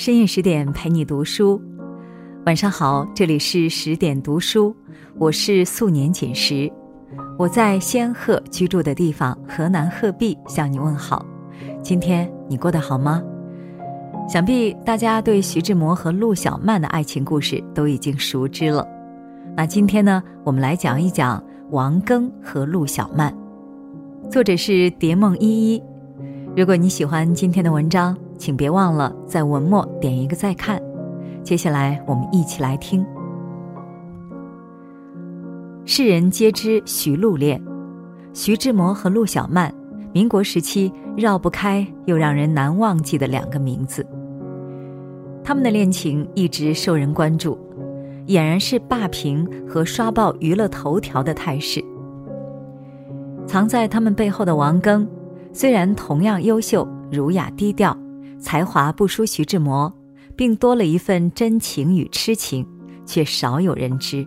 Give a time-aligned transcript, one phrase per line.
[0.00, 1.60] 深夜十点陪你读书，
[2.46, 4.74] 晚上好，这里是十点读书，
[5.18, 6.72] 我是素年锦时，
[7.38, 11.22] 我在仙鹤居住的地方河南鹤壁向你问好。
[11.82, 13.22] 今天你过得好吗？
[14.26, 18.88] 想必大家对徐志摩和陆小曼的爱情故事都已经熟知了。
[19.54, 23.30] 那今天呢，我们来讲一讲王庚和陆小曼。
[24.30, 25.82] 作者是蝶梦依依。
[26.56, 30.80] 如果你喜欢今天的文章，请别忘了在文末点一个再看。
[31.44, 33.04] 接下来我们一起来听。
[35.84, 37.62] 世人皆知徐陆恋，
[38.32, 39.72] 徐志摩和陆小曼，
[40.14, 44.06] 民国时期绕不开又让人难忘记的两个名字。
[45.44, 47.58] 他们的恋情一直受人关注，
[48.26, 51.84] 俨然是霸屏和刷爆娱乐头条的态势。
[53.46, 55.06] 藏在他们背后的王庚，
[55.52, 57.94] 虽然同样优秀、儒雅低调。
[58.40, 59.92] 才华不输徐志摩，
[60.34, 62.66] 并多了一份真情与痴情，
[63.04, 64.26] 却少有人知。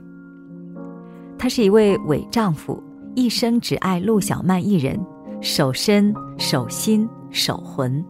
[1.37, 2.81] 他是一位伪丈夫，
[3.15, 4.99] 一生只爱陆小曼一人，
[5.41, 8.03] 守身、守心、守魂。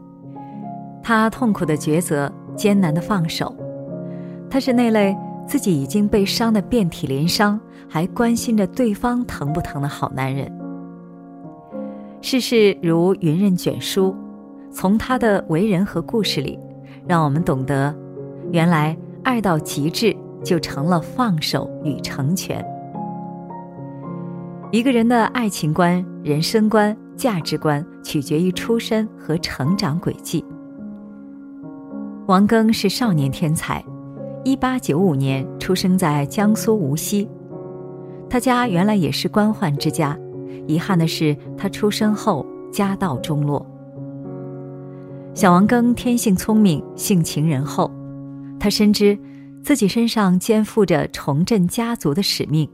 [1.02, 3.56] 他痛苦的抉择，艰难的放手。
[4.50, 5.16] 他是那类
[5.48, 10.52] 自己已经被伤得遍体鳞伤，还关心着对方疼不疼的好男人。
[12.22, 14.16] 世事如云任卷舒。
[14.74, 16.60] 从他的为人和故事里，
[17.08, 17.96] 让我们懂得，
[18.52, 22.66] 原来爱到极致就成了放手与成全。
[24.72, 30.44] 一个人的爱情观、人生观、价值观，取决于出身和成长轨迹。
[32.26, 33.84] 王庚是少年天才，
[34.44, 37.30] 一八九五年出生在江苏无锡，
[38.28, 40.18] 他家原来也是官宦之家，
[40.66, 43.64] 遗憾的是他出生后家道中落。
[45.36, 47.90] 小王庚天性聪明，性情仁厚，
[48.60, 49.18] 他深知
[49.64, 52.70] 自己身上肩负着重振家族的使命，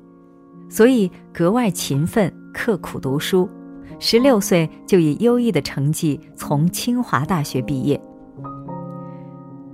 [0.70, 3.50] 所以格外勤奋刻苦读书。
[3.98, 8.00] 十六岁就以优异的成绩从清华大学毕业。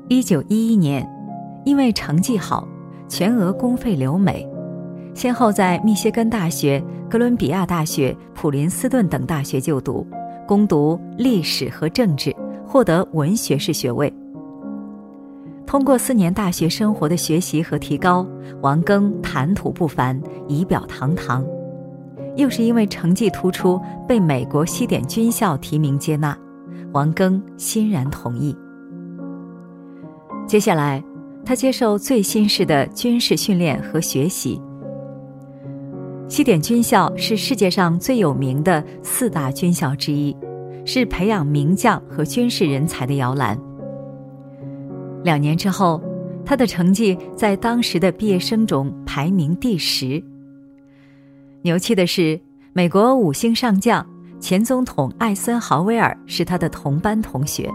[0.07, 1.07] 一九一一年，
[1.65, 2.67] 因为成绩好，
[3.09, 4.47] 全额公费留美，
[5.15, 10.05] 先后在密歇根大学、哥伦比亚大学、普林斯顿等大学就读，
[10.47, 12.33] 攻读历史和政治。
[12.67, 14.11] 获得文学士学位。
[15.65, 18.25] 通过四年大学生活的学习和提高，
[18.61, 21.45] 王庚谈吐不凡，仪表堂堂。
[22.35, 26.37] 又是因为成绩突出，被美国西点军校提名接纳，
[26.91, 28.55] 王庚欣然同意。
[30.45, 31.03] 接下来，
[31.43, 34.61] 他接受最新式的军事训练和学习。
[36.27, 40.35] 西点军校是世界上最有名的四大军校之一。
[40.85, 43.59] 是培养名将和军事人才的摇篮。
[45.23, 46.01] 两年之后，
[46.45, 50.23] 他的成绩在当时的毕业生中排名第十。
[51.63, 52.39] 牛气的是，
[52.73, 54.05] 美国五星上将
[54.39, 57.67] 前总统艾森豪威尔是他的同班同学。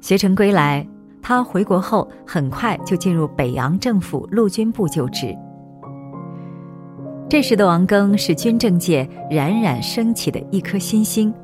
[0.00, 0.86] 学成归来，
[1.22, 5.32] 他回国后很快就进入北洋政府陆军部就职。
[7.28, 11.34] 这时的王庚是军政界冉冉升起的一颗新星，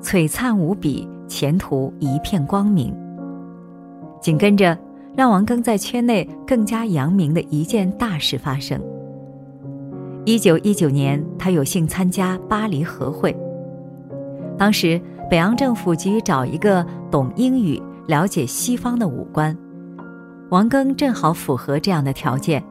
[0.00, 2.94] 璀璨无比，前途一片光明。
[4.20, 4.78] 紧跟着，
[5.16, 8.80] 让王庚在圈内更加扬名的一件大事发生。
[10.24, 13.36] 一九一九年，他有幸参加巴黎和会。
[14.56, 19.54] 当时，北洋政府急于找一个懂英语、了解西方的武官，
[20.50, 22.62] 王庚正好符合这样的条件。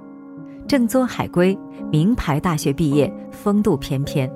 [0.68, 1.58] 正宗海归，
[1.92, 4.30] 名牌大学毕业，风度翩翩。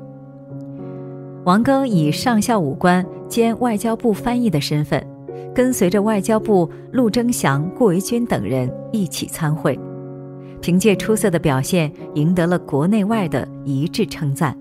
[1.45, 5.05] 王庚以上校武官兼外交部翻译的身份，
[5.55, 9.79] 跟随着外交部陆征祥、顾维钧等人一起参会，
[10.61, 14.55] 凭借出色的表现，赢得了国内外的一致称赞。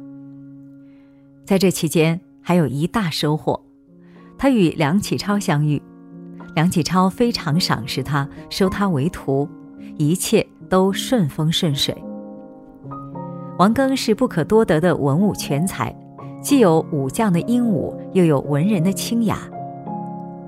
[1.45, 3.61] 在这期间，还有一大收获，
[4.39, 5.83] 他与梁启超相遇，
[6.55, 9.49] 梁启超非常赏识他，收他为徒，
[9.99, 10.47] 一切。
[10.69, 11.97] 都顺风顺水。
[13.59, 15.95] 王庚是不可多得的文武全才，
[16.43, 19.39] 既有武将的英武，又有文人的清雅。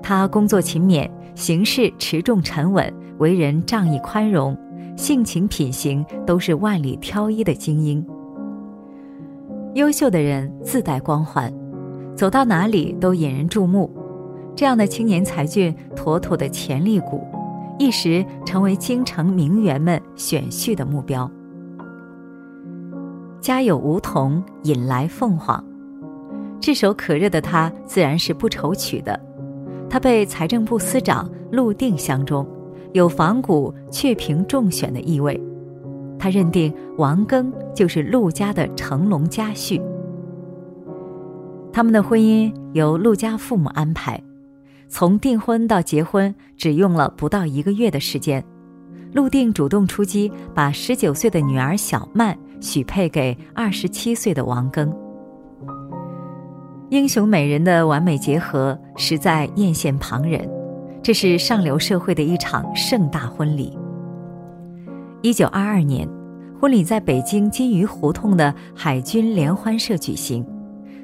[0.01, 4.57] 他工作勤勉，行事持重沉稳，为人仗义宽容，
[4.95, 8.05] 性情品行都是万里挑一的精英。
[9.73, 11.53] 优秀的人自带光环，
[12.15, 13.89] 走到哪里都引人注目。
[14.55, 17.23] 这样的青年才俊，妥妥的潜力股。
[17.79, 21.29] 一时成为京城名媛们选婿的目标。
[23.39, 25.63] 家有梧桐，引来凤凰，
[26.59, 29.17] 炙手可热的他自然是不愁娶的。
[29.89, 32.45] 他被财政部司长陆定相中，
[32.91, 35.41] 有仿古却凭重选的意味。
[36.19, 39.81] 他认定王庚就是陆家的成龙家婿。
[41.71, 44.21] 他们的婚姻由陆家父母安排，
[44.89, 48.43] 从订婚到结婚只用了不到一个月的时间。
[49.13, 54.91] 陆定主动出击，把十九岁的女儿小曼许配给二十七岁的王庚。
[56.89, 60.49] 英雄美人的完美结合，实在艳羡旁人。
[61.01, 63.77] 这是上流社会的一场盛大婚礼。
[65.21, 66.07] 一九二二年，
[66.59, 70.45] 婚礼在北京金鱼胡同的海军联欢社举行，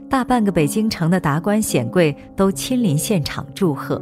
[0.09, 4.01] 大半个北京城的达官显贵都亲临现场祝贺。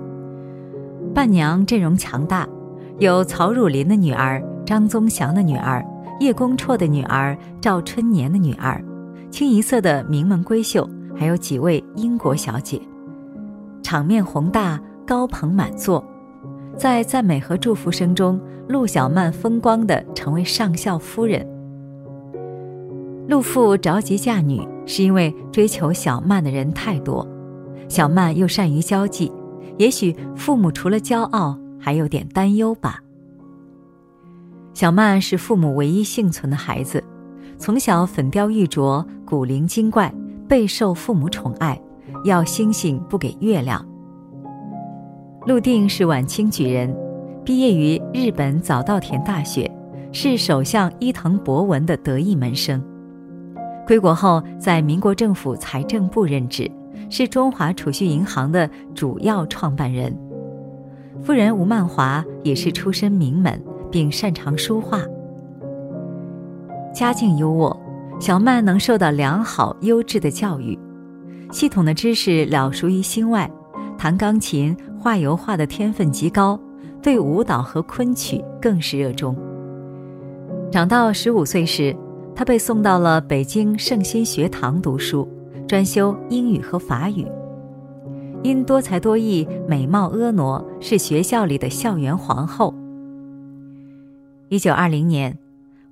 [1.13, 2.47] 伴娘阵容强大。
[2.99, 5.83] 有曹汝霖的女儿、张宗祥的女儿、
[6.19, 8.81] 叶公绰的女儿、赵春年的女儿，
[9.31, 12.79] 清一色的名门闺秀，还有几位英国小姐，
[13.81, 16.05] 场面宏大，高朋满座。
[16.77, 18.39] 在赞美和祝福声中，
[18.69, 21.45] 陆小曼风光的成为上校夫人。
[23.27, 27.27] 陆父着急嫁女，是因为追求小曼的人太多，
[27.87, 29.31] 小曼又善于交际，
[29.77, 31.57] 也许父母除了骄傲。
[31.83, 33.01] 还有点担忧吧。
[34.73, 37.03] 小曼是父母唯一幸存的孩子，
[37.57, 40.09] 从小粉雕玉琢、古灵精怪，
[40.47, 41.77] 备受父母宠爱，
[42.23, 43.85] 要星星不给月亮。
[45.45, 46.95] 陆定是晚清举人，
[47.43, 49.69] 毕业于日本早稻田大学，
[50.13, 52.81] 是首相伊藤博文的得意门生。
[53.85, 56.69] 归国后，在民国政府财政部任职，
[57.09, 60.17] 是中华储蓄银行的主要创办人。
[61.21, 65.01] 夫人吴曼华也是出身名门，并擅长书画。
[66.93, 67.75] 家境优渥，
[68.19, 70.77] 小曼能受到良好优质的教育，
[71.51, 73.49] 系统的知识了熟于心外，
[73.97, 76.59] 弹钢琴、画油画的天分极高，
[77.01, 79.35] 对舞蹈和昆曲更是热衷。
[80.71, 81.95] 长到十五岁时，
[82.35, 85.27] 他被送到了北京圣心学堂读书，
[85.67, 87.27] 专修英语和法语。
[88.41, 92.73] 因多才多艺、美貌婀娜，是学校里的校园皇后。
[94.49, 95.37] 一九二零年，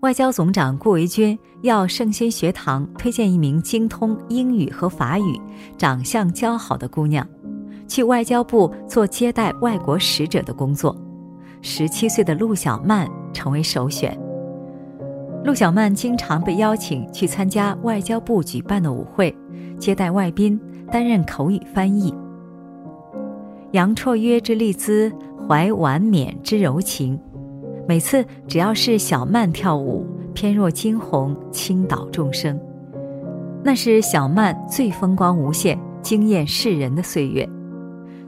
[0.02, 5.40] 外交总长顾维钧要圣心学堂推荐一名精通英语和法语、
[5.78, 7.26] 长相姣好的姑娘，
[7.88, 10.96] 去外交部做接待外国使者的工作。
[11.62, 14.20] 十七岁的陆小曼成为首选。
[15.44, 19.36] 陆小曼经常被邀请去参加外交部举办的舞会，
[19.80, 20.60] 接待外宾，
[20.92, 22.14] 担任口语翻译。
[23.72, 25.12] 杨绰约之丽姿，
[25.48, 27.20] 怀婉娩之柔情。
[27.88, 30.06] 每次只要是小曼跳舞，
[30.36, 32.60] 翩若惊鸿，倾倒众生。
[33.64, 37.50] 那是小曼最风光无限、惊艳世人的岁月。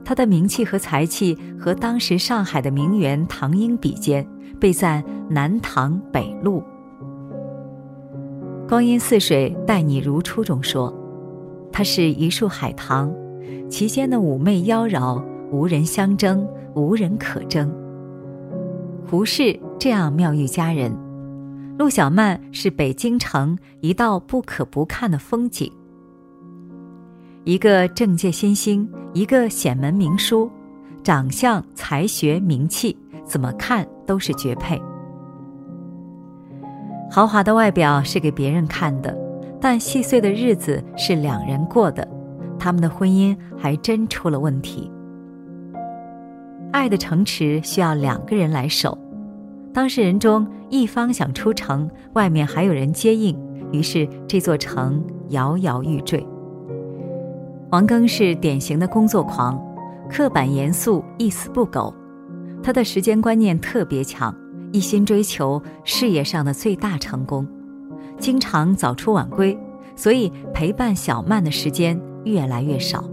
[0.04, 4.26] 她的名气和才气和当时上海的名媛唐英比肩，
[4.58, 6.60] 被赞南唐北陆。
[8.68, 10.92] 《光阴似水，待你如初》中说，
[11.70, 13.14] 她是一树海棠，
[13.68, 15.22] 其间的妩媚妖娆。
[15.52, 16.44] 无人相争，
[16.74, 17.72] 无人可争。
[19.06, 20.92] 胡适这样妙玉佳人，
[21.78, 25.70] 陆小曼是北京城一道不可不看的风景。
[27.44, 30.50] 一个政界新星，一个显门名书，
[31.04, 34.82] 长相、才学、名气，怎么看都是绝配。
[37.14, 39.16] 豪华的外表是给别人看的，
[39.60, 42.04] 但细碎的日子是两人过的，
[42.58, 44.90] 他们的婚姻还真出了问题。
[46.72, 48.98] 爱的城池需要两个人来守，
[49.72, 53.38] 当事人中一方想出城，外面还有人接应，
[53.70, 56.26] 于是这座城摇摇欲坠。
[57.70, 59.56] 王庚是典型的工作狂，
[60.10, 61.94] 刻板严肃，一丝不苟。
[62.60, 64.34] 他的时间观念特别强，
[64.74, 67.46] 一心追求事业上的最大成功，
[68.18, 69.56] 经常早出晚归，
[69.94, 73.04] 所以陪伴小曼的时间越来越少。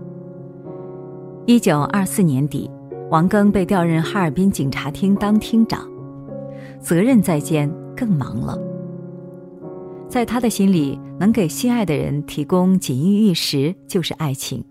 [1.46, 2.68] 一九二四年底。
[3.12, 5.86] 王庚被调任哈尔滨警察厅当厅长，
[6.80, 8.58] 责任在肩，更忙了。
[10.08, 14.64] 在他的心里，能给心爱的人提供锦衣玉食就是爱情。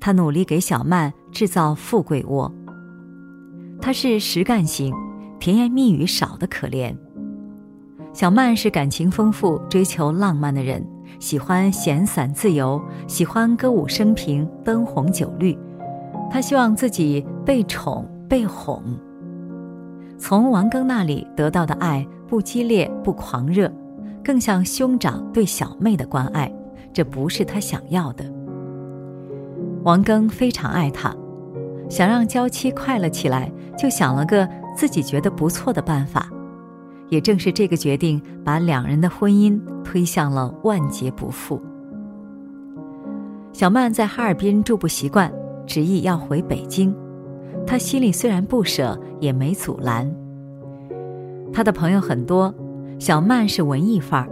[0.00, 2.52] 他努力给小曼制造富贵窝。
[3.80, 4.92] 他是实干型，
[5.38, 6.94] 甜言蜜语少的可怜。
[8.12, 10.82] 小曼是感情丰富、追求浪漫的人，
[11.18, 15.56] 喜欢闲散自由，喜欢歌舞升平、灯红酒绿。
[16.30, 18.82] 她希望自己被宠被哄。
[20.18, 23.70] 从王庚那里得到的爱不激烈不狂热，
[24.24, 26.50] 更像兄长对小妹的关爱，
[26.92, 28.24] 这不是他想要的。
[29.84, 31.14] 王庚非常爱她，
[31.88, 36.30] 想让娇妻快乐起来，就想了个自己觉得不错的办法。
[37.08, 41.60] 也正是这个决定，把两人的婚姻推向了万劫不复。
[43.52, 45.32] 小曼在哈尔滨住不习惯，
[45.66, 46.94] 执意要回北京。
[47.66, 50.12] 她心里虽然不舍，也没阻拦。
[51.52, 52.54] 她的朋友很多，
[52.98, 54.28] 小曼是文艺范儿。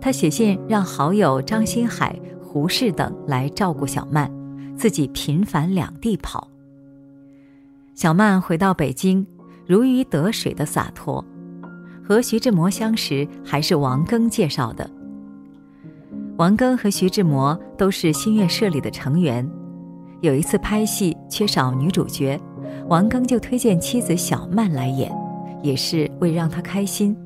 [0.00, 4.30] 她写信让好友张新海、胡适等来照顾小曼，
[4.76, 6.48] 自己频繁两地跑。
[7.94, 9.26] 小曼回到北京，
[9.66, 11.24] 如鱼得水的洒脱。
[12.08, 14.88] 和徐志摩相识还是王庚介绍的。
[16.36, 19.48] 王庚和徐志摩都是新月社里的成员。
[20.20, 22.40] 有一次拍戏缺少女主角，
[22.88, 25.12] 王庚就推荐妻子小曼来演，
[25.62, 27.16] 也是为让她开心。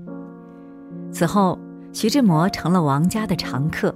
[1.12, 1.59] 此后，
[1.92, 3.94] 徐志摩成了王家的常客。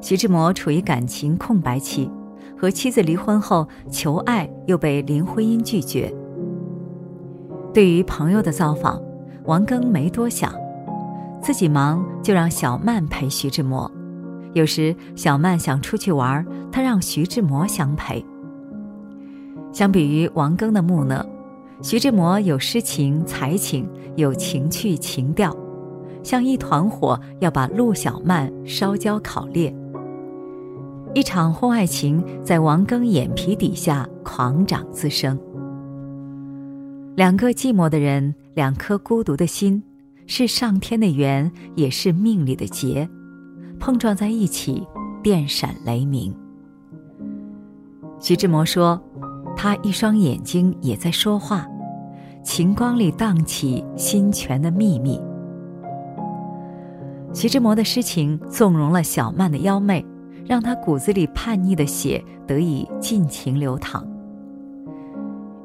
[0.00, 2.10] 徐志摩处于感情空白期，
[2.56, 6.14] 和妻子离婚后求爱又被林徽因拒绝。
[7.72, 9.00] 对于朋友的造访。
[9.44, 10.52] 王庚没多想，
[11.42, 13.90] 自己忙就让小曼陪徐志摩。
[14.52, 18.24] 有时小曼想出去玩，他让徐志摩相陪。
[19.72, 21.24] 相比于王庚的木讷，
[21.82, 25.56] 徐志摩有诗情才情，有情趣情调，
[26.22, 29.74] 像一团火要把陆小曼烧焦烤裂。
[31.14, 35.36] 一场婚外情在王庚眼皮底下狂长滋生。
[37.20, 38.34] 两个寂寞的人。
[38.54, 39.82] 两颗孤独的心，
[40.26, 43.06] 是上天的缘，也是命里的劫，
[43.78, 44.86] 碰撞在一起，
[45.22, 46.34] 电闪雷鸣。
[48.18, 48.98] 徐志摩说
[49.54, 51.68] ：“他一双眼睛也在说话，
[52.42, 55.20] 晴光里荡起心泉的秘密。”
[57.34, 60.04] 徐志摩的诗情纵容了小曼的妖媚，
[60.46, 64.06] 让他骨子里叛逆的血得以尽情流淌。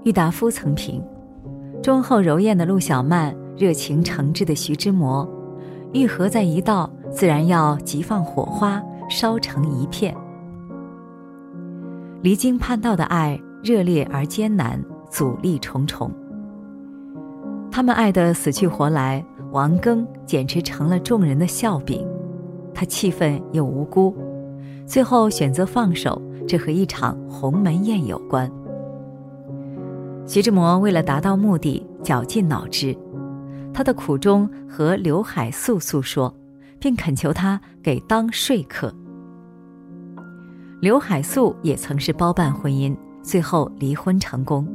[0.04, 1.02] 郁达夫曾评。
[1.86, 5.24] 忠厚柔艳的陆小曼，热情诚挚的徐志摩，
[5.94, 10.12] 愈合在一道，自然要急放火花，烧成一片。
[12.24, 16.10] 离经叛道的爱，热烈而艰难，阻力重重。
[17.70, 22.04] 他们爱得死去活来，王庚简直成了众人的笑柄。
[22.74, 24.12] 他气愤又无辜，
[24.88, 28.52] 最后选择放手，这和一场鸿门宴有关。
[30.28, 32.98] 徐志摩为了达到目的，绞尽脑汁，
[33.72, 36.34] 他的苦衷和刘海粟诉说，
[36.80, 38.94] 并恳求他给当说客。
[40.82, 44.68] 刘海粟也曾是包办婚姻，最后离婚成功。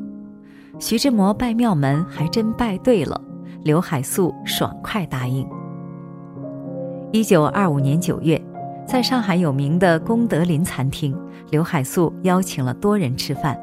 [0.79, 3.21] 徐志摩拜庙门还真拜对了，
[3.65, 5.47] 刘海粟爽快答应。
[7.13, 8.41] 一九二五年九月，
[8.87, 11.13] 在上海有名的功德林餐厅，
[11.51, 13.59] 刘海粟邀请了多人吃饭。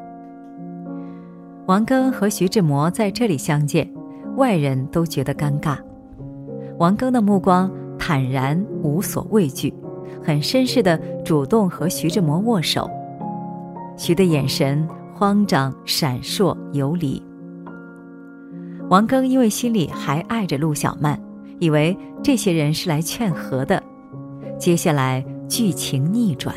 [1.68, 3.86] 王庚和徐志摩在这里相见，
[4.36, 5.76] 外人都觉得尴尬。
[6.78, 9.74] 王庚的目光坦然无所畏惧，
[10.24, 12.90] 很绅士的主动和徐志摩握手。
[13.98, 17.22] 徐的眼神慌张、闪烁、游离。
[18.88, 21.20] 王庚因为心里还爱着陆小曼，
[21.58, 23.82] 以为这些人是来劝和的。
[24.58, 26.54] 接下来剧情逆转，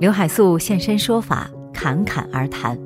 [0.00, 2.76] 刘海粟现身说法，侃侃而谈。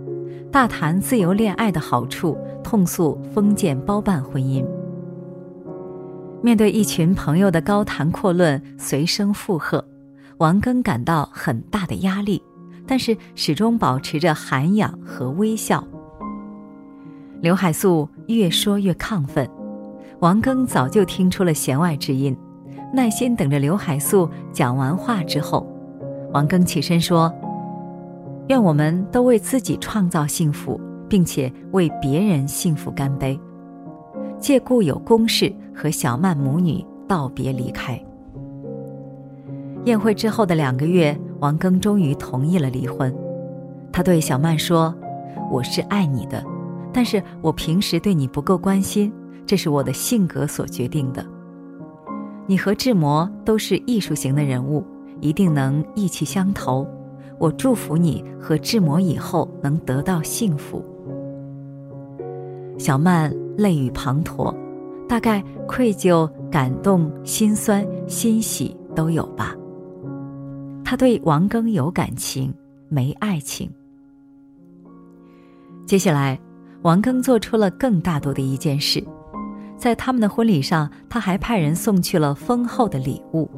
[0.52, 4.66] 大谈自由恋爱的好处，痛诉封建包办婚姻。
[6.42, 9.84] 面对一群朋友的高谈阔论、随声附和，
[10.38, 12.42] 王庚感到很大的压力，
[12.84, 15.86] 但是始终保持着涵养和微笑。
[17.40, 19.48] 刘海粟越说越亢奋，
[20.18, 22.36] 王庚早就听出了弦外之音，
[22.92, 25.64] 耐心等着刘海粟讲完话之后，
[26.32, 27.32] 王庚起身说。
[28.50, 30.78] 愿我们都为自己创造幸福，
[31.08, 33.38] 并且为别人幸福干杯。
[34.40, 37.96] 借故有公事和小曼母女道别离开。
[39.84, 43.14] 宴会之后的两个月，王庚终于同意了离婚。
[43.92, 44.92] 他对小曼说
[45.48, 46.44] ：“我是爱你的，
[46.92, 49.12] 但是我平时对你不够关心，
[49.46, 51.24] 这是我的性格所决定的。
[52.48, 54.84] 你和志摩都是艺术型的人物，
[55.20, 56.84] 一定能意气相投。”
[57.40, 60.84] 我祝福你和志摩以后能得到幸福。
[62.78, 64.54] 小曼泪雨滂沱，
[65.08, 69.56] 大概愧疚、感动、心酸、欣喜都有吧。
[70.84, 72.52] 她对王庚有感情，
[72.90, 73.70] 没爱情。
[75.86, 76.38] 接下来，
[76.82, 79.02] 王庚做出了更大度的一件事，
[79.78, 83.48] 在他们的婚礼上，他还派人送去了丰厚的礼物。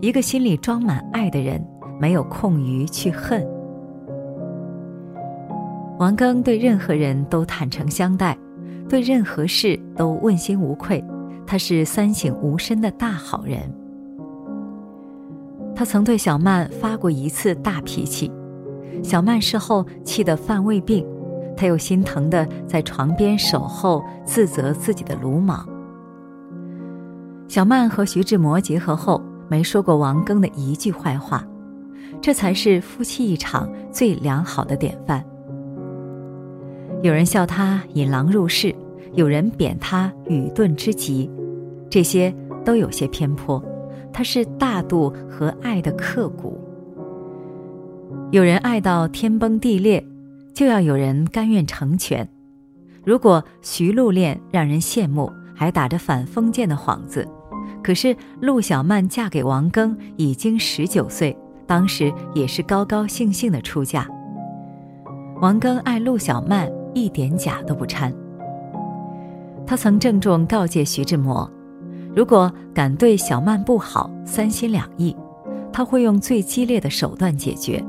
[0.00, 1.64] 一个心里装满爱的人。
[2.00, 3.46] 没有空余去恨。
[5.98, 8.36] 王庚对任何人都坦诚相待，
[8.88, 11.02] 对任何事都问心无愧，
[11.46, 13.60] 他是三省吾身的大好人。
[15.74, 18.30] 他曾对小曼发过一次大脾气，
[19.02, 21.06] 小曼事后气得犯胃病，
[21.56, 25.68] 他又心疼的在床边守候，自责自己的鲁莽。
[27.46, 31.44] 小曼和徐志摩结合后，没说过王庚的一句坏话，
[32.24, 35.22] 这才是夫妻一场最良好的典范。
[37.02, 38.74] 有人笑他引狼入室，
[39.12, 41.30] 有人贬他愚钝之极，
[41.90, 43.62] 这些都有些偏颇。
[44.10, 46.58] 他是大度和爱的刻骨。
[48.30, 50.02] 有人爱到天崩地裂，
[50.54, 52.26] 就要有人甘愿成全。
[53.04, 57.28] 如果徐禄恋让人羡慕，还打着反封建的幌子，
[57.82, 64.06] 可是陆小曼嫁给王庚已经十九岁，当时也是高高兴兴的出嫁。
[65.40, 66.70] 王庚爱陆小曼。
[66.96, 68.14] 一点假都不掺。
[69.66, 71.50] 他曾郑重告诫徐志摩，
[72.14, 75.16] 如果敢对小曼不好，三心两意，
[75.72, 77.84] 他会用最激烈的手段解决。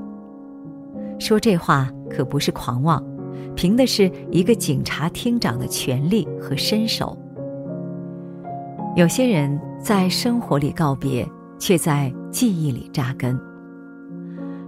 [1.20, 3.00] 说这话可不是狂妄，
[3.56, 7.16] 凭的是一个警察厅长的权力和身手。
[8.96, 11.24] 有些人在生活里告别，
[11.60, 13.40] 却在记忆里扎根。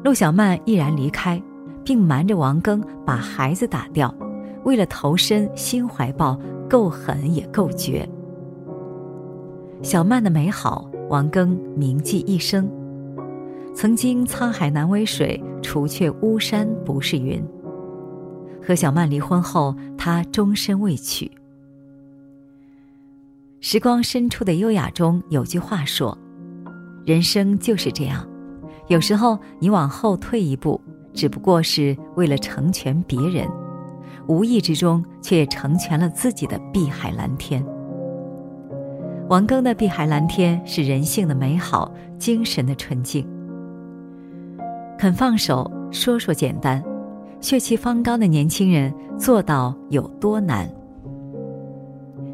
[0.07, 1.43] 陆小曼毅然离开，
[1.83, 4.15] 并瞒着王庚把孩子打掉。
[4.63, 8.07] 为了投身新怀抱，够狠也够绝。
[9.81, 12.71] 小曼的美好，王庚铭记一生。
[13.75, 17.43] 曾经沧海难为水，除却巫山不是云。
[18.65, 21.29] 和小曼离婚后，他终身未娶。
[23.59, 26.17] 时光深处的优雅中有句话说
[27.05, 28.25] ：“人生就是这样，
[28.87, 30.79] 有时候你往后退一步，
[31.13, 33.47] 只不过是为了成全别人。”
[34.27, 37.63] 无意之中，却成全了自己的碧海蓝天。
[39.29, 43.25] 王庚的碧海蓝天是人性的美好，精神的纯净。
[44.97, 46.83] 肯放手，说说简单，
[47.39, 50.69] 血气方刚的年轻人做到有多难？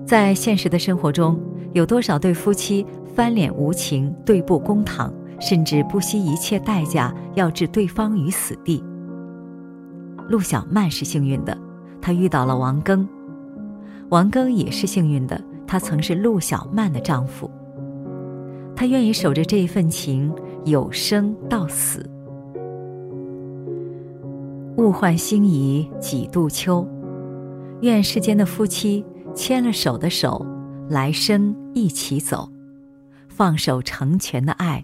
[0.03, 1.39] 在现实的生活中，
[1.73, 5.13] 有多少对夫妻翻脸无情、对簿公堂，
[5.45, 8.81] 甚至不惜一切代价要置对方于死地？
[10.29, 11.57] 陆小曼是幸运的。
[12.01, 13.05] 她遇到了王庚，
[14.07, 17.49] 王庚也是幸运的，他曾是陆小曼的丈夫。
[18.73, 22.09] 他愿意守着这一份情，有生到死。
[24.77, 26.87] 物换星移几度秋，
[27.81, 30.45] 愿世间的夫妻牵了手的手，
[30.89, 32.49] 来生一起走，
[33.27, 34.83] 放手成全的爱，